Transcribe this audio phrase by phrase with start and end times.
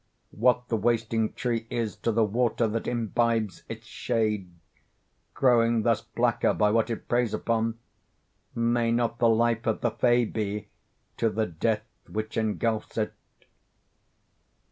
[0.31, 4.49] What the wasting tree is to the water that imbibes its shade,
[5.35, 7.77] growing thus blacker by what it preys upon,
[8.55, 10.69] may not the life of the Fay be
[11.17, 13.13] to the death which engulfs it?"